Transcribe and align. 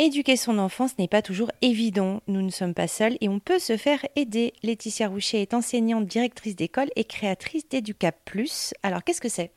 Éduquer 0.00 0.36
son 0.36 0.58
enfant, 0.58 0.86
ce 0.86 0.94
n'est 0.96 1.08
pas 1.08 1.22
toujours 1.22 1.50
évident. 1.60 2.20
Nous 2.28 2.40
ne 2.40 2.50
sommes 2.50 2.72
pas 2.72 2.86
seuls 2.86 3.16
et 3.20 3.28
on 3.28 3.40
peut 3.40 3.58
se 3.58 3.76
faire 3.76 4.06
aider. 4.14 4.52
Laetitia 4.62 5.08
Roucher 5.08 5.42
est 5.42 5.54
enseignante, 5.54 6.06
directrice 6.06 6.54
d'école 6.54 6.88
et 6.94 7.02
créatrice 7.02 7.68
d'Educap 7.68 8.14
Plus. 8.24 8.74
Alors, 8.84 9.02
qu'est-ce 9.02 9.20
que 9.20 9.28
c'est? 9.28 9.50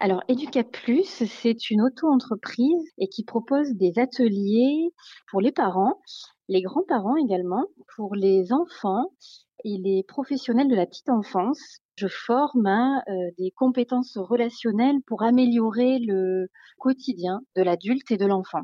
Alors, 0.00 0.24
Educap 0.26 0.72
Plus, 0.72 1.04
c'est 1.04 1.70
une 1.70 1.82
auto-entreprise 1.82 2.90
et 2.98 3.06
qui 3.06 3.22
propose 3.22 3.74
des 3.74 3.96
ateliers 4.00 4.90
pour 5.30 5.40
les 5.40 5.52
parents, 5.52 6.00
les 6.48 6.62
grands-parents 6.62 7.16
également, 7.16 7.66
pour 7.96 8.14
les 8.14 8.52
enfants 8.52 9.12
et 9.64 9.78
les 9.78 10.02
professionnels 10.02 10.68
de 10.68 10.74
la 10.74 10.86
petite 10.86 11.08
enfance. 11.08 11.78
Je 11.96 12.08
forme 12.08 12.66
à 12.66 13.02
euh, 13.08 13.30
des 13.38 13.52
compétences 13.52 14.18
relationnelles 14.18 15.00
pour 15.06 15.22
améliorer 15.22 15.98
le 16.00 16.48
quotidien 16.78 17.40
de 17.56 17.62
l'adulte 17.62 18.10
et 18.10 18.16
de 18.16 18.26
l'enfant. 18.26 18.62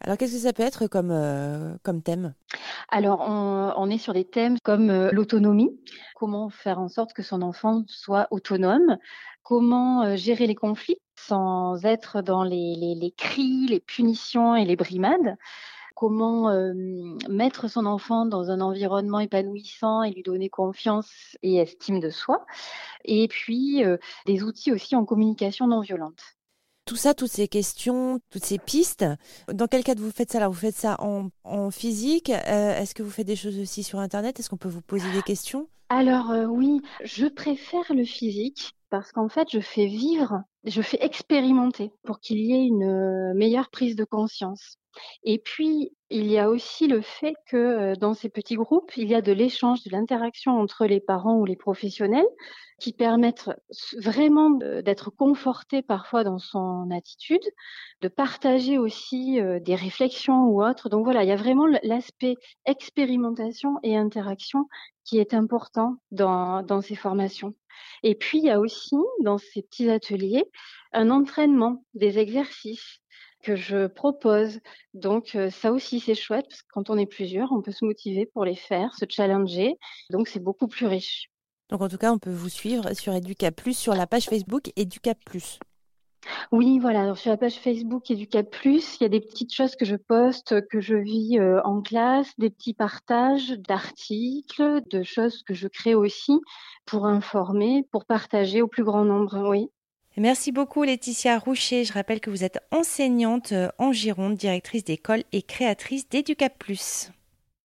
Alors, 0.00 0.16
qu'est-ce 0.16 0.34
que 0.34 0.38
ça 0.38 0.52
peut 0.52 0.62
être 0.62 0.86
comme, 0.86 1.10
euh, 1.10 1.74
comme 1.82 2.02
thème? 2.02 2.34
Alors, 2.88 3.20
on, 3.20 3.90
est 3.90 3.98
sur 3.98 4.14
des 4.14 4.24
thèmes 4.24 4.56
comme 4.62 4.90
euh, 4.90 5.10
l'autonomie, 5.12 5.70
comment 6.14 6.48
faire 6.48 6.78
en 6.78 6.88
sorte 6.88 7.12
que 7.12 7.22
son 7.22 7.42
enfant 7.42 7.82
soit 7.86 8.28
autonome, 8.30 8.96
comment 9.42 10.02
euh, 10.04 10.16
gérer 10.16 10.46
les 10.46 10.54
conflits 10.54 10.98
sans 11.18 11.84
être 11.84 12.22
dans 12.22 12.44
les, 12.44 12.74
les, 12.76 13.10
cris, 13.16 13.66
les 13.66 13.80
punitions 13.80 14.54
et 14.54 14.64
les 14.64 14.76
brimades, 14.76 15.36
comment 15.98 16.52
mettre 17.28 17.68
son 17.68 17.84
enfant 17.84 18.24
dans 18.24 18.50
un 18.52 18.60
environnement 18.60 19.18
épanouissant 19.18 20.04
et 20.04 20.12
lui 20.12 20.22
donner 20.22 20.48
confiance 20.48 21.36
et 21.42 21.56
estime 21.56 21.98
de 21.98 22.10
soi, 22.10 22.46
et 23.04 23.26
puis 23.26 23.82
des 24.26 24.42
outils 24.44 24.70
aussi 24.70 24.94
en 24.94 25.04
communication 25.04 25.66
non 25.66 25.80
violente. 25.80 26.38
Tout 26.88 26.96
ça, 26.96 27.12
toutes 27.12 27.30
ces 27.30 27.48
questions, 27.48 28.18
toutes 28.30 28.46
ces 28.46 28.56
pistes, 28.56 29.04
dans 29.52 29.66
quel 29.66 29.84
cadre 29.84 30.00
vous 30.00 30.10
faites 30.10 30.32
ça? 30.32 30.40
Là 30.40 30.48
Vous 30.48 30.54
faites 30.54 30.74
ça 30.74 30.96
en, 31.00 31.70
physique 31.70 32.30
euh, 32.30 32.78
Est-ce 32.78 32.94
que 32.94 33.02
vous 33.02 33.10
faites 33.10 33.26
des 33.26 33.36
choses 33.36 33.58
aussi 33.58 33.82
sur 33.82 33.98
Internet? 33.98 34.40
Est-ce 34.40 34.48
qu'on 34.48 34.56
peut 34.56 34.70
vous 34.70 34.80
poser 34.80 35.12
des 35.12 35.20
questions? 35.20 35.68
Alors 35.90 36.30
euh, 36.30 36.46
oui, 36.46 36.80
je 37.04 37.26
préfère 37.26 37.84
le 37.90 38.06
physique 38.06 38.72
parce 38.88 39.12
qu'en 39.12 39.28
fait, 39.28 39.48
je 39.52 39.60
fais 39.60 39.84
vivre, 39.84 40.42
je 40.64 40.80
fais 40.80 40.96
expérimenter 41.02 41.92
pour 42.04 42.20
qu'il 42.20 42.38
y 42.38 42.54
ait 42.54 42.66
une 42.66 42.84
euh, 42.84 43.34
meilleure 43.34 43.68
prise 43.68 43.94
de 43.94 44.04
conscience. 44.04 44.78
Et 45.24 45.38
puis, 45.38 45.92
il 46.10 46.26
y 46.26 46.38
a 46.38 46.48
aussi 46.48 46.86
le 46.86 47.00
fait 47.00 47.34
que 47.46 47.94
dans 47.98 48.14
ces 48.14 48.28
petits 48.28 48.56
groupes, 48.56 48.96
il 48.96 49.08
y 49.08 49.14
a 49.14 49.20
de 49.20 49.32
l'échange, 49.32 49.82
de 49.84 49.90
l'interaction 49.90 50.58
entre 50.58 50.86
les 50.86 51.00
parents 51.00 51.36
ou 51.36 51.44
les 51.44 51.56
professionnels 51.56 52.26
qui 52.80 52.92
permettent 52.92 53.50
vraiment 53.96 54.50
d'être 54.50 55.10
conforté 55.10 55.82
parfois 55.82 56.22
dans 56.22 56.38
son 56.38 56.90
attitude, 56.92 57.42
de 58.00 58.08
partager 58.08 58.78
aussi 58.78 59.40
des 59.62 59.74
réflexions 59.74 60.44
ou 60.44 60.62
autres. 60.64 60.88
Donc 60.88 61.04
voilà, 61.04 61.24
il 61.24 61.28
y 61.28 61.32
a 61.32 61.36
vraiment 61.36 61.66
l'aspect 61.82 62.36
expérimentation 62.66 63.78
et 63.82 63.96
interaction 63.96 64.68
qui 65.04 65.18
est 65.18 65.34
important 65.34 65.96
dans, 66.12 66.62
dans 66.62 66.80
ces 66.80 66.94
formations. 66.94 67.54
Et 68.02 68.14
puis, 68.14 68.38
il 68.38 68.44
y 68.44 68.50
a 68.50 68.60
aussi, 68.60 68.96
dans 69.22 69.38
ces 69.38 69.62
petits 69.62 69.90
ateliers, 69.90 70.44
un 70.92 71.10
entraînement 71.10 71.84
des 71.94 72.18
exercices 72.18 73.00
que 73.42 73.56
je 73.56 73.86
propose. 73.86 74.60
Donc 74.94 75.36
ça 75.50 75.72
aussi 75.72 76.00
c'est 76.00 76.14
chouette 76.14 76.46
parce 76.48 76.62
que 76.62 76.68
quand 76.72 76.90
on 76.90 76.98
est 76.98 77.06
plusieurs, 77.06 77.52
on 77.52 77.62
peut 77.62 77.72
se 77.72 77.84
motiver 77.84 78.26
pour 78.26 78.44
les 78.44 78.56
faire, 78.56 78.94
se 78.94 79.04
challenger. 79.08 79.76
Donc 80.10 80.28
c'est 80.28 80.42
beaucoup 80.42 80.68
plus 80.68 80.86
riche. 80.86 81.30
Donc 81.70 81.82
en 81.82 81.88
tout 81.88 81.98
cas, 81.98 82.12
on 82.12 82.18
peut 82.18 82.32
vous 82.32 82.48
suivre 82.48 82.94
sur 82.94 83.12
Educa 83.12 83.50
Plus, 83.50 83.76
sur 83.76 83.94
la 83.94 84.06
page 84.06 84.24
Facebook 84.24 84.70
Educa 84.76 85.14
Plus. 85.14 85.58
Oui, 86.50 86.78
voilà. 86.78 87.02
Alors, 87.02 87.18
sur 87.18 87.30
la 87.30 87.36
page 87.36 87.58
Facebook 87.58 88.10
Educa 88.10 88.42
Plus, 88.42 88.96
il 88.96 89.02
y 89.02 89.06
a 89.06 89.08
des 89.08 89.20
petites 89.20 89.52
choses 89.52 89.76
que 89.76 89.84
je 89.84 89.96
poste, 89.96 90.66
que 90.68 90.80
je 90.80 90.94
vis 90.94 91.38
euh, 91.38 91.60
en 91.64 91.80
classe, 91.80 92.32
des 92.38 92.50
petits 92.50 92.74
partages 92.74 93.50
d'articles, 93.50 94.82
de 94.90 95.02
choses 95.02 95.42
que 95.42 95.54
je 95.54 95.68
crée 95.68 95.94
aussi 95.94 96.40
pour 96.86 97.06
informer, 97.06 97.86
pour 97.92 98.04
partager 98.04 98.62
au 98.62 98.68
plus 98.68 98.84
grand 98.84 99.04
nombre. 99.04 99.48
Oui. 99.48 99.70
Merci 100.18 100.50
beaucoup 100.50 100.82
Laetitia 100.82 101.38
Roucher. 101.38 101.84
Je 101.84 101.92
rappelle 101.92 102.20
que 102.20 102.30
vous 102.30 102.42
êtes 102.42 102.58
enseignante 102.72 103.54
en 103.78 103.92
Gironde, 103.92 104.36
directrice 104.36 104.84
d'école 104.84 105.22
et 105.32 105.42
créatrice 105.42 106.08
d'Educap. 106.08 106.64